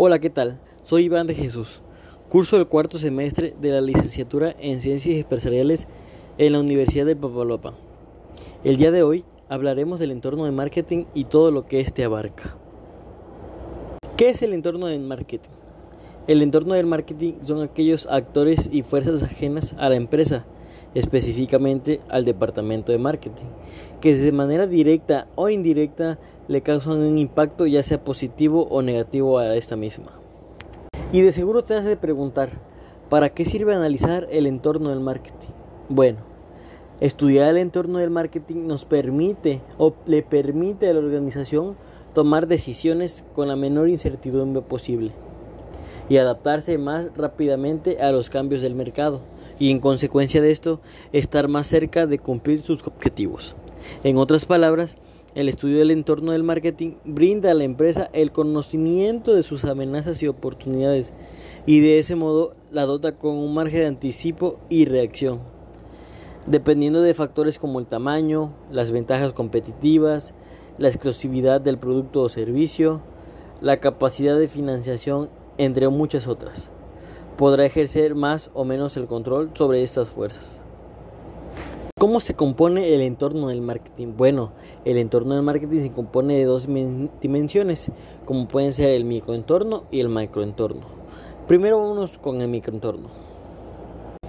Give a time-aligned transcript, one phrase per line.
[0.00, 0.60] Hola, ¿qué tal?
[0.80, 1.80] Soy Iván de Jesús.
[2.28, 5.88] Curso el cuarto semestre de la licenciatura en Ciencias Empresariales
[6.38, 7.74] en la Universidad de Papalopa.
[8.62, 12.56] El día de hoy hablaremos del entorno de marketing y todo lo que éste abarca.
[14.16, 15.50] ¿Qué es el entorno del marketing?
[16.28, 20.44] El entorno del marketing son aquellos actores y fuerzas ajenas a la empresa,
[20.94, 23.46] específicamente al departamento de marketing,
[24.00, 29.38] que de manera directa o indirecta le causan un impacto ya sea positivo o negativo
[29.38, 30.12] a esta misma.
[31.12, 32.50] Y de seguro te hace preguntar,
[33.08, 35.48] ¿para qué sirve analizar el entorno del marketing?
[35.88, 36.18] Bueno,
[37.00, 41.76] estudiar el entorno del marketing nos permite o le permite a la organización
[42.14, 45.12] tomar decisiones con la menor incertidumbre posible
[46.08, 49.20] y adaptarse más rápidamente a los cambios del mercado
[49.58, 50.80] y en consecuencia de esto
[51.12, 53.54] estar más cerca de cumplir sus objetivos.
[54.04, 54.96] En otras palabras,
[55.38, 60.20] el estudio del entorno del marketing brinda a la empresa el conocimiento de sus amenazas
[60.20, 61.12] y oportunidades
[61.64, 65.38] y de ese modo la dota con un margen de anticipo y reacción.
[66.48, 70.34] Dependiendo de factores como el tamaño, las ventajas competitivas,
[70.76, 73.00] la exclusividad del producto o servicio,
[73.60, 76.68] la capacidad de financiación, entre muchas otras,
[77.36, 80.62] podrá ejercer más o menos el control sobre estas fuerzas.
[81.98, 84.12] ¿Cómo se compone el entorno del marketing?
[84.16, 84.52] Bueno,
[84.84, 86.68] el entorno del marketing se compone de dos
[87.20, 87.90] dimensiones,
[88.24, 90.82] como pueden ser el microentorno y el macroentorno.
[91.48, 93.08] Primero vámonos con el microentorno.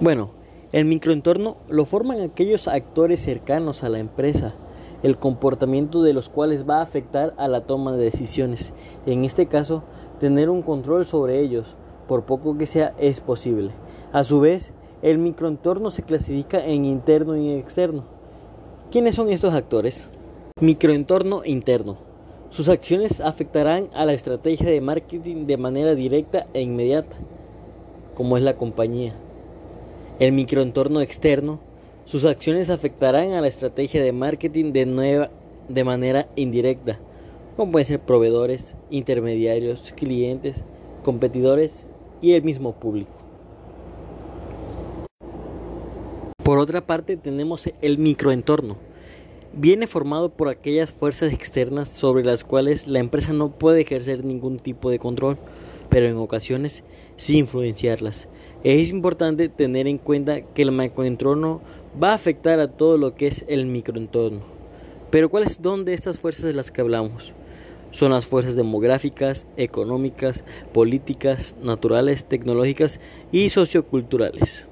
[0.00, 0.30] Bueno,
[0.72, 4.52] el microentorno lo forman aquellos actores cercanos a la empresa,
[5.04, 8.72] el comportamiento de los cuales va a afectar a la toma de decisiones.
[9.06, 9.84] En este caso,
[10.18, 11.76] tener un control sobre ellos,
[12.08, 13.70] por poco que sea, es posible.
[14.12, 18.04] A su vez, el microentorno se clasifica en interno y externo.
[18.90, 20.10] ¿Quiénes son estos actores?
[20.60, 21.96] Microentorno interno.
[22.50, 27.16] Sus acciones afectarán a la estrategia de marketing de manera directa e inmediata,
[28.14, 29.14] como es la compañía.
[30.18, 31.60] El microentorno externo.
[32.04, 35.30] Sus acciones afectarán a la estrategia de marketing de, nueva,
[35.68, 36.98] de manera indirecta,
[37.56, 40.64] como pueden ser proveedores, intermediarios, clientes,
[41.04, 41.86] competidores
[42.20, 43.19] y el mismo público.
[46.50, 48.76] Por otra parte tenemos el microentorno.
[49.52, 54.58] Viene formado por aquellas fuerzas externas sobre las cuales la empresa no puede ejercer ningún
[54.58, 55.38] tipo de control,
[55.90, 56.82] pero en ocasiones
[57.14, 58.26] sí influenciarlas.
[58.64, 61.60] Es importante tener en cuenta que el macroentorno
[62.02, 64.40] va a afectar a todo lo que es el microentorno.
[65.12, 67.32] Pero ¿cuáles son de estas fuerzas de las que hablamos?
[67.92, 72.98] Son las fuerzas demográficas, económicas, políticas, naturales, tecnológicas
[73.30, 74.66] y socioculturales.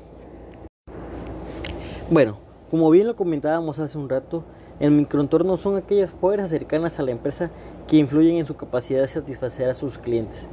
[2.10, 2.38] Bueno,
[2.70, 4.42] como bien lo comentábamos hace un rato,
[4.80, 7.50] el microentorno son aquellas fuerzas cercanas a la empresa
[7.86, 10.46] que influyen en su capacidad de satisfacer a sus clientes.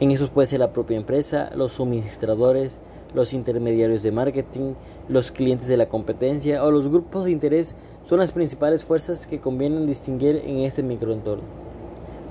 [0.00, 2.80] En esos puede ser la propia empresa, los suministradores,
[3.14, 4.72] los intermediarios de marketing,
[5.10, 9.40] los clientes de la competencia o los grupos de interés son las principales fuerzas que
[9.40, 11.44] convienen distinguir en este microentorno.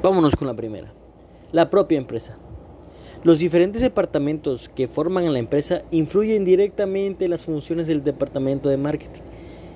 [0.01, 0.91] Vámonos con la primera,
[1.51, 2.37] la propia empresa.
[3.23, 8.69] Los diferentes departamentos que forman a la empresa influyen directamente en las funciones del departamento
[8.69, 9.21] de marketing.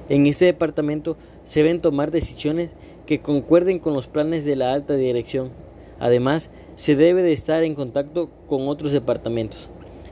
[0.10, 2.70] En este departamento se deben tomar decisiones
[3.08, 5.50] que concuerden con los planes de la alta dirección.
[6.00, 9.70] Además, se debe de estar en contacto con otros departamentos.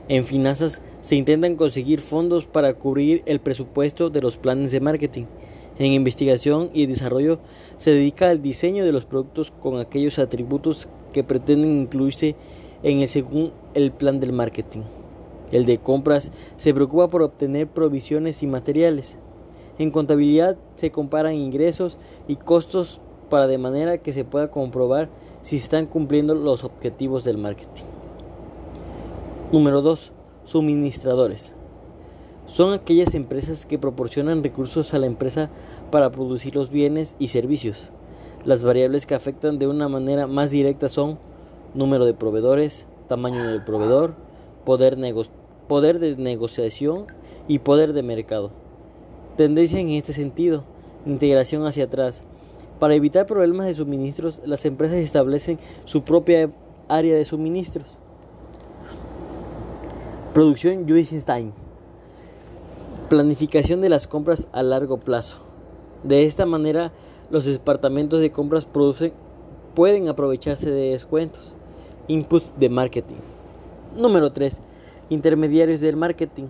[0.08, 5.26] En finanzas se intentan conseguir fondos para cubrir el presupuesto de los planes de marketing.
[5.78, 7.38] En investigación y desarrollo
[7.78, 12.34] se dedica al diseño de los productos con aquellos atributos que pretenden incluirse
[12.82, 14.82] en el según el plan del marketing.
[15.52, 19.16] El de compras se preocupa por obtener provisiones y materiales.
[19.78, 21.98] En contabilidad se comparan ingresos
[22.28, 25.08] y costos para de manera que se pueda comprobar
[25.42, 27.84] si están cumpliendo los objetivos del marketing.
[29.52, 30.12] Número 2.
[30.44, 31.54] Suministradores.
[32.46, 35.50] Son aquellas empresas que proporcionan recursos a la empresa
[35.90, 37.88] para producir los bienes y servicios.
[38.44, 41.18] Las variables que afectan de una manera más directa son
[41.74, 44.14] número de proveedores, tamaño del proveedor,
[44.64, 44.96] poder,
[45.68, 47.06] poder de negociación
[47.48, 48.50] y poder de mercado.
[49.36, 50.64] Tendencia en este sentido,
[51.06, 52.22] integración hacia atrás.
[52.78, 56.50] Para evitar problemas de suministros, las empresas establecen su propia
[56.88, 57.98] área de suministros.
[60.34, 61.52] Producción Time.
[63.08, 65.38] Planificación de las compras a largo plazo.
[66.04, 66.92] De esta manera,
[67.30, 69.12] los departamentos de compras producen,
[69.74, 71.52] pueden aprovecharse de descuentos.
[72.10, 73.20] Inputs de marketing.
[73.96, 74.58] Número 3.
[75.10, 76.46] Intermediarios del marketing.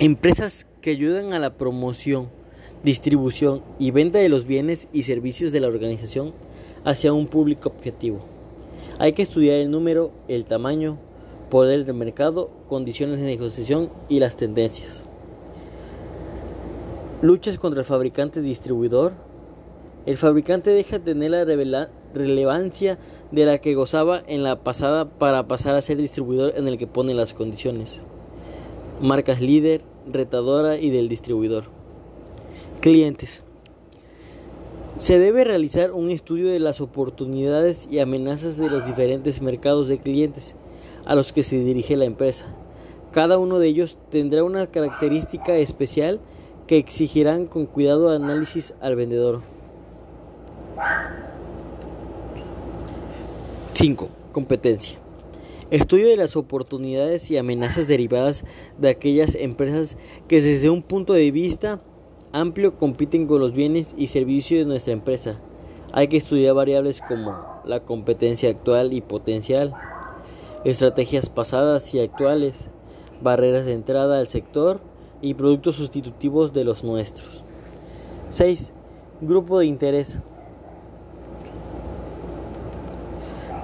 [0.00, 2.30] Empresas que ayudan a la promoción,
[2.82, 6.32] distribución y venta de los bienes y servicios de la organización
[6.84, 8.26] hacia un público objetivo.
[8.98, 10.98] Hay que estudiar el número, el tamaño,
[11.48, 15.04] poder del mercado, condiciones de negociación y las tendencias.
[17.22, 19.12] Luchas contra el fabricante distribuidor.
[20.06, 22.98] El fabricante deja de tener la relevancia
[23.34, 26.86] de la que gozaba en la pasada para pasar a ser distribuidor en el que
[26.86, 28.00] pone las condiciones.
[29.00, 31.64] Marcas líder, retadora y del distribuidor.
[32.80, 33.42] Clientes.
[34.96, 39.98] Se debe realizar un estudio de las oportunidades y amenazas de los diferentes mercados de
[39.98, 40.54] clientes
[41.04, 42.46] a los que se dirige la empresa.
[43.10, 46.20] Cada uno de ellos tendrá una característica especial
[46.68, 49.40] que exigirán con cuidado análisis al vendedor.
[53.84, 54.08] 5.
[54.32, 54.98] Competencia.
[55.70, 58.42] Estudio de las oportunidades y amenazas derivadas
[58.78, 61.82] de aquellas empresas que desde un punto de vista
[62.32, 65.38] amplio compiten con los bienes y servicios de nuestra empresa.
[65.92, 67.36] Hay que estudiar variables como
[67.66, 69.74] la competencia actual y potencial,
[70.64, 72.70] estrategias pasadas y actuales,
[73.20, 74.80] barreras de entrada al sector
[75.20, 77.42] y productos sustitutivos de los nuestros.
[78.30, 78.72] 6.
[79.20, 80.20] Grupo de interés.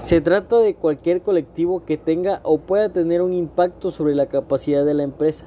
[0.01, 4.85] Se trata de cualquier colectivo que tenga o pueda tener un impacto sobre la capacidad
[4.85, 5.45] de la empresa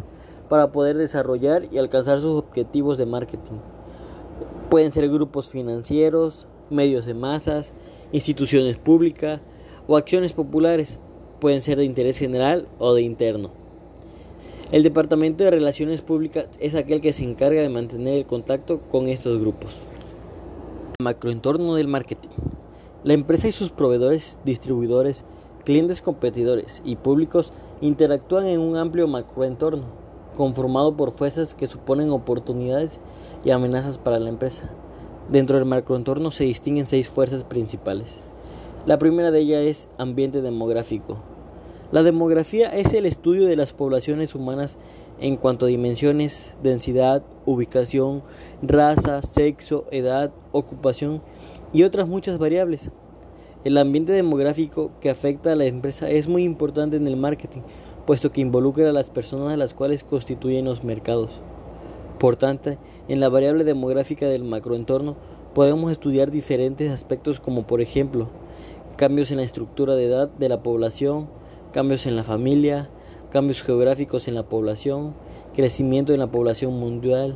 [0.47, 3.57] para poder desarrollar y alcanzar sus objetivos de marketing.
[4.69, 7.73] Pueden ser grupos financieros, medios de masas,
[8.11, 9.41] instituciones públicas
[9.88, 10.99] o acciones populares.
[11.39, 13.49] Pueden ser de interés general o de interno.
[14.71, 19.07] El Departamento de Relaciones Públicas es aquel que se encarga de mantener el contacto con
[19.07, 19.81] estos grupos.
[20.99, 22.29] Macroentorno del marketing.
[23.03, 25.25] La empresa y sus proveedores, distribuidores,
[25.65, 27.51] clientes competidores y públicos
[27.81, 29.83] interactúan en un amplio macroentorno,
[30.38, 33.00] conformado por fuerzas que suponen oportunidades
[33.44, 34.69] y amenazas para la empresa.
[35.29, 38.19] Dentro del macroentorno se distinguen seis fuerzas principales.
[38.85, 41.17] La primera de ellas es ambiente demográfico.
[41.91, 44.77] La demografía es el estudio de las poblaciones humanas
[45.19, 48.23] en cuanto a dimensiones, densidad, ubicación,
[48.61, 51.21] raza, sexo, edad, ocupación
[51.73, 52.91] y otras muchas variables.
[53.63, 57.61] El ambiente demográfico que afecta a la empresa es muy importante en el marketing,
[58.05, 61.31] puesto que involucra a las personas a las cuales constituyen los mercados.
[62.19, 62.77] Por tanto,
[63.07, 65.15] en la variable demográfica del macroentorno
[65.53, 68.27] podemos estudiar diferentes aspectos como por ejemplo
[68.95, 71.27] cambios en la estructura de edad de la población,
[71.71, 72.89] cambios en la familia,
[73.31, 75.13] cambios geográficos en la población,
[75.55, 77.35] crecimiento en la población mundial,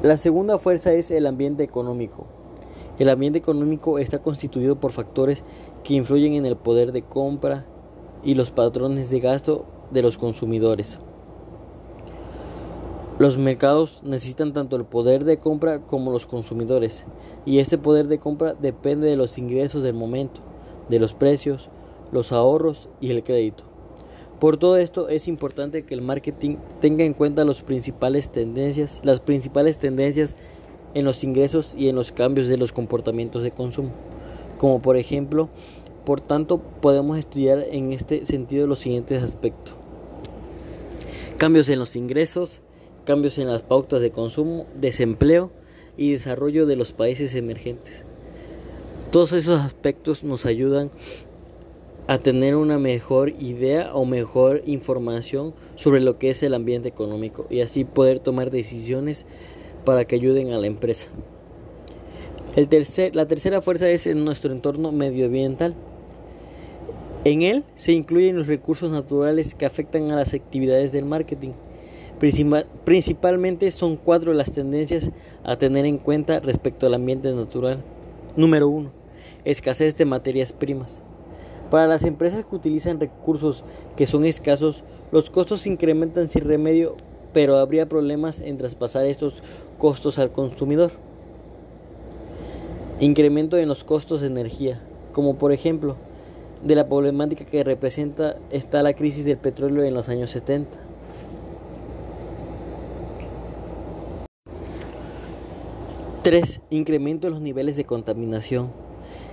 [0.00, 2.24] La segunda fuerza es el ambiente económico.
[3.00, 5.42] El ambiente económico está constituido por factores
[5.82, 7.66] que influyen en el poder de compra
[8.22, 11.00] y los patrones de gasto de los consumidores.
[13.18, 17.04] Los mercados necesitan tanto el poder de compra como los consumidores,
[17.44, 20.40] y este poder de compra depende de los ingresos del momento,
[20.88, 21.70] de los precios,
[22.12, 23.67] los ahorros y el crédito.
[24.40, 29.20] Por todo esto es importante que el marketing tenga en cuenta las principales tendencias, las
[29.20, 30.36] principales tendencias
[30.94, 33.90] en los ingresos y en los cambios de los comportamientos de consumo.
[34.58, 35.48] Como por ejemplo,
[36.04, 39.74] por tanto, podemos estudiar en este sentido los siguientes aspectos.
[41.36, 42.60] Cambios en los ingresos,
[43.04, 45.50] cambios en las pautas de consumo, desempleo
[45.96, 48.04] y desarrollo de los países emergentes.
[49.10, 50.90] Todos esos aspectos nos ayudan
[52.08, 57.46] a tener una mejor idea o mejor información sobre lo que es el ambiente económico
[57.50, 59.26] y así poder tomar decisiones
[59.84, 61.10] para que ayuden a la empresa.
[62.56, 62.68] El
[63.12, 65.74] la tercera fuerza es en nuestro entorno medioambiental.
[67.24, 71.50] En él se incluyen los recursos naturales que afectan a las actividades del marketing.
[72.84, 75.10] Principalmente son cuatro las tendencias
[75.44, 77.82] a tener en cuenta respecto al ambiente natural.
[78.34, 78.90] Número uno,
[79.44, 81.02] escasez de materias primas.
[81.70, 83.62] Para las empresas que utilizan recursos
[83.96, 86.96] que son escasos, los costos se incrementan sin remedio,
[87.34, 89.42] pero habría problemas en traspasar estos
[89.78, 90.92] costos al consumidor.
[93.00, 94.80] Incremento en los costos de energía,
[95.12, 95.96] como por ejemplo,
[96.64, 100.76] de la problemática que representa está la crisis del petróleo en los años 70.
[106.22, 108.87] Tres, Incremento en los niveles de contaminación.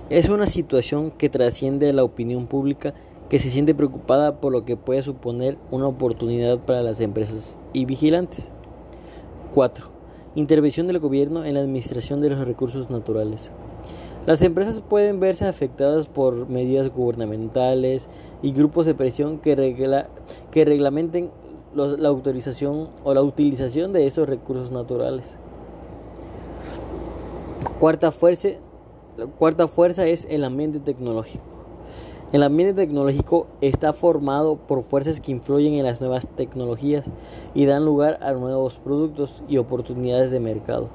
[0.08, 2.94] Es una situación que trasciende la opinión pública
[3.28, 7.86] que se siente preocupada por lo que puede suponer una oportunidad para las empresas y
[7.86, 8.48] vigilantes.
[9.56, 9.88] 4.
[10.36, 13.50] Intervención del gobierno en la administración de los recursos naturales.
[14.26, 18.06] Las empresas pueden verse afectadas por medidas gubernamentales
[18.42, 19.56] y grupos de presión que,
[20.52, 21.30] que reglamenten
[21.74, 25.34] la autorización o la utilización de estos recursos naturales.
[27.80, 28.50] Cuarta fuerza,
[29.16, 31.44] la cuarta fuerza es el ambiente tecnológico.
[32.32, 37.06] El ambiente tecnológico está formado por fuerzas que influyen en las nuevas tecnologías
[37.54, 40.88] y dan lugar a nuevos productos y oportunidades de mercado.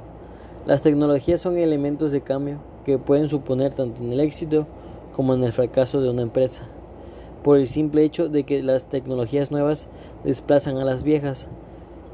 [0.67, 4.67] Las tecnologías son elementos de cambio que pueden suponer tanto en el éxito
[5.15, 6.63] como en el fracaso de una empresa,
[7.43, 9.87] por el simple hecho de que las tecnologías nuevas
[10.23, 11.47] desplazan a las viejas.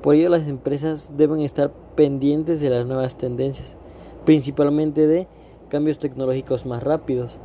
[0.01, 3.75] Por ello las empresas deben estar pendientes de las nuevas tendencias
[4.27, 5.25] principalmente de
[5.67, 7.37] cambios tecnológicos más rápidos,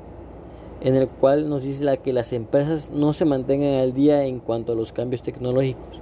[0.83, 4.41] en el cual nos dice la que las empresas no se mantengan al día en
[4.41, 6.00] cuanto a los cambios tecnológicos.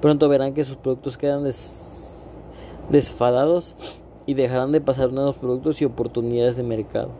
[0.00, 1.44] Pronto verán que sus productos quedan
[2.90, 3.74] desfadados
[4.26, 7.10] y dejarán de pasar nuevos productos y oportunidades de mercado.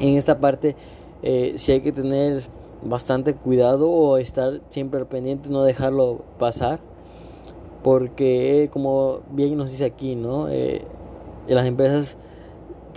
[0.00, 0.76] En esta parte
[1.22, 2.42] eh, si hay que tener
[2.82, 6.78] bastante cuidado o estar siempre pendiente, no dejarlo pasar,
[7.82, 10.48] porque como bien nos dice aquí, ¿no?
[10.48, 10.82] Eh,
[11.48, 12.16] las empresas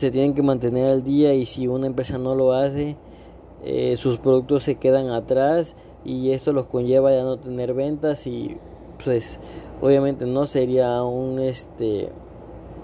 [0.02, 2.98] se tienen que mantener al día y si una empresa no lo hace,
[3.64, 8.58] eh, sus productos se quedan atrás y esto los conlleva a no tener ventas y
[9.04, 9.40] pues
[9.80, 12.10] obviamente no sería un este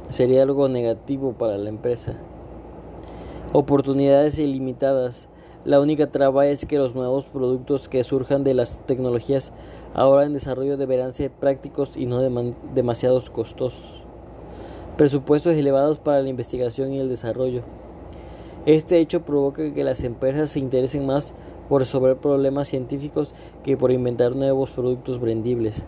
[0.10, 2.14] sería algo negativo para la empresa.
[3.52, 5.28] Oportunidades ilimitadas.
[5.66, 9.54] La única traba es que los nuevos productos que surjan de las tecnologías
[9.96, 12.22] ahora en desarrollo deberán ser prácticos y no
[12.76, 14.07] demasiados costosos
[14.98, 17.62] presupuestos elevados para la investigación y el desarrollo.
[18.66, 21.34] Este hecho provoca que las empresas se interesen más
[21.70, 25.86] por resolver problemas científicos que por inventar nuevos productos vendibles.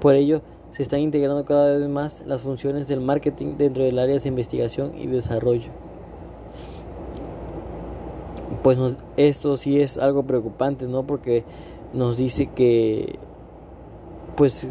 [0.00, 4.18] Por ello, se están integrando cada vez más las funciones del marketing dentro del área
[4.18, 5.70] de investigación y desarrollo.
[8.62, 8.78] Pues
[9.16, 11.06] esto sí es algo preocupante, ¿no?
[11.06, 11.44] Porque
[11.94, 13.18] nos dice que
[14.36, 14.68] pues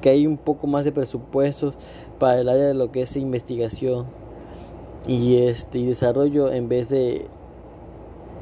[0.00, 1.74] que hay un poco más de presupuestos
[2.18, 4.06] para el área de lo que es investigación
[5.06, 7.26] y este y desarrollo en vez de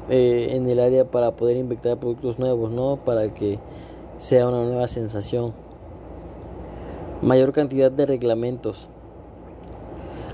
[0.09, 3.59] eh, en el área para poder inventar productos nuevos no para que
[4.19, 5.53] sea una nueva sensación.
[7.21, 8.89] Mayor cantidad de reglamentos.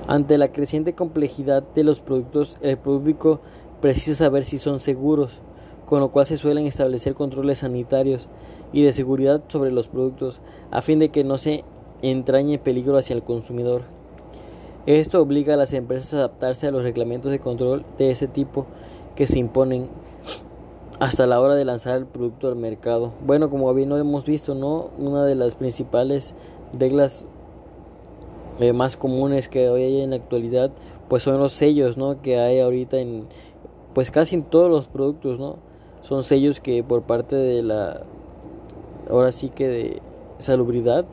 [0.07, 3.39] Ante la creciente complejidad de los productos el público
[3.81, 5.39] precisa saber si son seguros
[5.85, 8.27] con lo cual se suelen establecer controles sanitarios
[8.71, 11.63] y de seguridad sobre los productos a fin de que no se
[12.03, 13.81] entrañe peligro hacia el consumidor.
[14.85, 18.65] Esto obliga a las empresas a adaptarse a los reglamentos de control de ese tipo
[19.15, 19.87] que se imponen
[20.99, 23.11] hasta la hora de lanzar el producto al mercado.
[23.25, 24.89] Bueno, como bien hemos visto, ¿no?
[24.97, 26.35] Una de las principales
[26.77, 27.25] reglas
[28.59, 30.71] eh, más comunes que hoy hay en la actualidad,
[31.07, 32.21] pues son los sellos, ¿no?
[32.21, 33.25] Que hay ahorita en,
[33.93, 35.57] pues casi en todos los productos, ¿no?
[36.01, 38.01] Son sellos que por parte de la,
[39.09, 40.01] ahora sí que de
[40.39, 41.05] salubridad,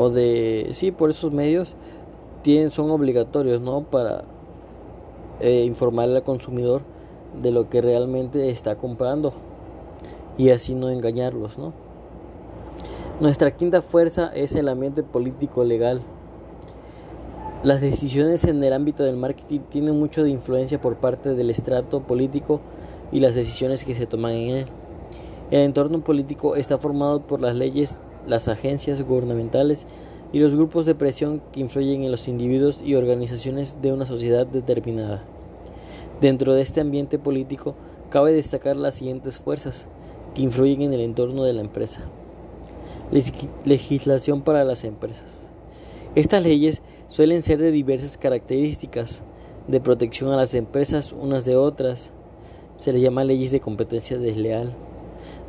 [0.00, 1.74] o de sí por esos medios
[2.42, 4.22] tienen son obligatorios no para
[5.40, 6.80] eh, informarle al consumidor
[7.42, 9.34] de lo que realmente está comprando
[10.38, 11.72] y así no engañarlos no
[13.20, 16.00] nuestra quinta fuerza es el ambiente político legal.
[17.62, 22.00] Las decisiones en el ámbito del marketing tienen mucho de influencia por parte del estrato
[22.00, 22.62] político
[23.12, 24.66] y las decisiones que se toman en él.
[25.50, 29.86] El entorno político está formado por las leyes las agencias gubernamentales
[30.32, 34.46] y los grupos de presión que influyen en los individuos y organizaciones de una sociedad
[34.46, 35.22] determinada.
[36.20, 37.74] Dentro de este ambiente político
[38.10, 39.86] cabe destacar las siguientes fuerzas
[40.34, 42.02] que influyen en el entorno de la empresa.
[43.64, 45.46] Legislación para las empresas.
[46.14, 49.22] Estas leyes suelen ser de diversas características,
[49.66, 52.12] de protección a las empresas unas de otras.
[52.76, 54.72] Se le llama leyes de competencia desleal,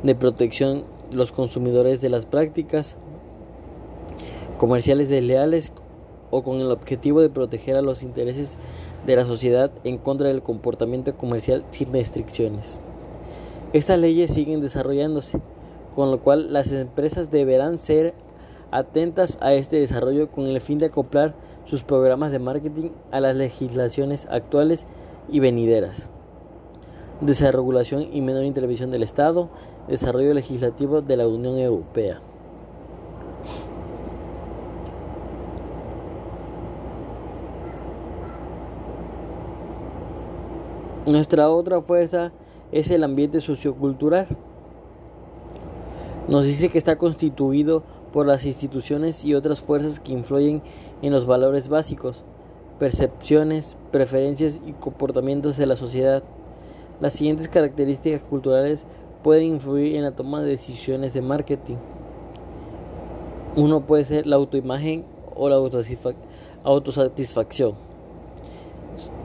[0.02, 2.96] de protección los consumidores de las prácticas
[4.58, 5.72] comerciales desleales
[6.30, 8.56] o con el objetivo de proteger a los intereses
[9.06, 12.78] de la sociedad en contra del comportamiento comercial sin restricciones.
[13.72, 15.40] Estas leyes siguen desarrollándose,
[15.94, 18.14] con lo cual las empresas deberán ser
[18.70, 23.36] atentas a este desarrollo con el fin de acoplar sus programas de marketing a las
[23.36, 24.86] legislaciones actuales
[25.30, 26.08] y venideras
[27.22, 29.48] desregulación y menor intervención del Estado,
[29.88, 32.20] desarrollo legislativo de la Unión Europea.
[41.10, 42.32] Nuestra otra fuerza
[42.70, 44.28] es el ambiente sociocultural.
[46.28, 50.62] Nos dice que está constituido por las instituciones y otras fuerzas que influyen
[51.02, 52.24] en los valores básicos,
[52.78, 56.22] percepciones, preferencias y comportamientos de la sociedad.
[57.00, 58.86] Las siguientes características culturales
[59.22, 61.76] pueden influir en la toma de decisiones de marketing.
[63.56, 65.56] Uno puede ser la autoimagen o la
[66.64, 67.74] autosatisfacción.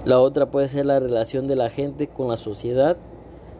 [0.06, 2.98] La otra puede ser la relación de la gente con la sociedad,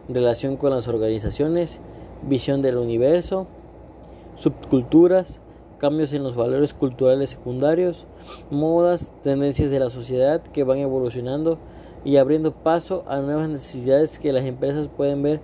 [0.08, 1.80] relación con las organizaciones,
[2.22, 3.46] visión del universo,
[4.36, 5.38] subculturas,
[5.78, 8.06] cambios en los valores culturales secundarios,
[8.50, 11.58] modas, tendencias de la sociedad que van evolucionando
[12.04, 15.40] y abriendo paso a nuevas necesidades que las empresas pueden ver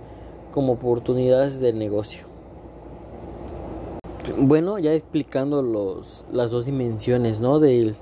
[0.55, 2.27] como oportunidades de negocio.
[4.37, 7.59] Bueno, ya explicando los, las dos dimensiones ¿no?
[7.59, 7.93] de,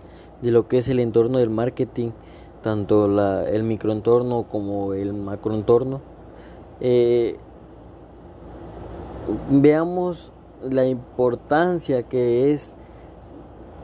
[0.44, 2.12] lo que es el entorno del marketing,
[2.62, 6.02] tanto la, el microentorno como el macroentorno,
[6.80, 7.38] eh,
[9.50, 10.32] veamos
[10.62, 12.76] la importancia que es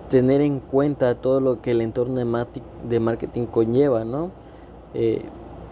[0.09, 2.19] tener en cuenta todo lo que el entorno
[2.87, 4.29] de marketing conlleva, ¿no?
[4.93, 5.23] Eh,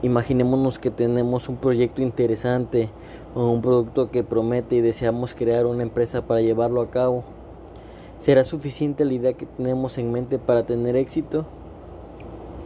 [0.02, 2.90] imaginémonos que tenemos un proyecto interesante
[3.34, 7.24] o un producto que promete y deseamos crear una empresa para llevarlo a cabo.
[8.18, 11.46] ¿Será suficiente la idea que tenemos en mente para tener éxito?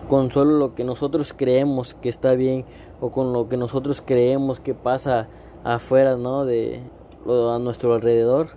[0.08, 2.66] Con solo lo que nosotros creemos que está bien
[3.00, 5.28] o con lo que nosotros creemos que pasa
[5.64, 6.46] afuera, ¿no?
[6.46, 6.82] De,
[7.28, 8.50] a nuestro alrededor?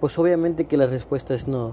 [0.00, 1.72] Pues obviamente que la respuesta es no.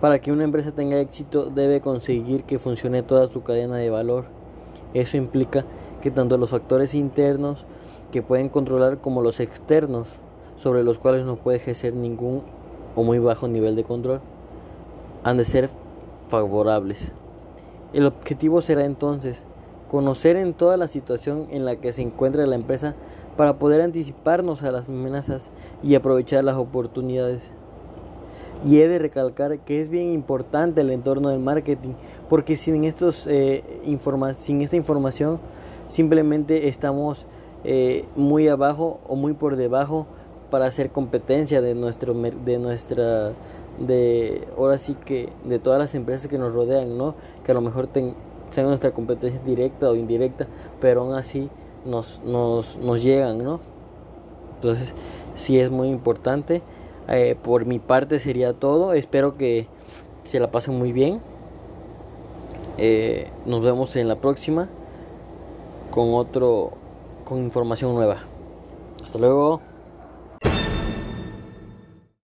[0.00, 4.41] Para que una empresa tenga éxito debe conseguir que funcione toda su cadena de valor.
[4.94, 5.64] Eso implica
[6.00, 7.66] que tanto los factores internos
[8.10, 10.18] que pueden controlar como los externos
[10.56, 12.42] sobre los cuales no puede ejercer ningún
[12.94, 14.20] o muy bajo nivel de control
[15.24, 15.70] han de ser
[16.28, 17.12] favorables.
[17.92, 19.44] El objetivo será entonces
[19.90, 22.94] conocer en toda la situación en la que se encuentra la empresa
[23.36, 25.50] para poder anticiparnos a las amenazas
[25.82, 27.50] y aprovechar las oportunidades.
[28.66, 31.94] Y he de recalcar que es bien importante el entorno del marketing,
[32.32, 33.62] porque sin, estos, eh,
[34.32, 35.38] sin esta información
[35.88, 37.26] simplemente estamos
[37.62, 40.06] eh, muy abajo o muy por debajo
[40.50, 43.32] para hacer competencia de nuestro de nuestra
[43.78, 47.60] de ahora sí que de todas las empresas que nos rodean no que a lo
[47.60, 47.90] mejor
[48.48, 50.46] sean nuestra competencia directa o indirecta
[50.80, 51.50] pero aún así
[51.84, 53.60] nos, nos, nos llegan, ¿no?
[54.54, 54.94] Entonces,
[55.34, 56.62] sí es muy importante.
[57.08, 58.92] Eh, por mi parte sería todo.
[58.92, 59.66] Espero que
[60.22, 61.20] se la pasen muy bien.
[62.84, 64.68] Eh, nos vemos en la próxima
[65.92, 66.72] con otro
[67.24, 68.16] con información nueva.
[69.00, 69.60] Hasta luego.